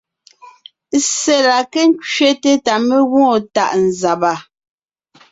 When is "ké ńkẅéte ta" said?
1.71-2.73